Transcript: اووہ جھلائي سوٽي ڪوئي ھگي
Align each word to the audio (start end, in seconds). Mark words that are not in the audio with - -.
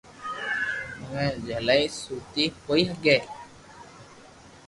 اووہ 0.99 1.25
جھلائي 1.47 1.85
سوٽي 2.01 2.45
ڪوئي 2.65 2.83
ھگي 2.89 3.17